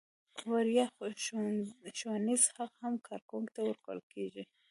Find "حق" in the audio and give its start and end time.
2.55-2.73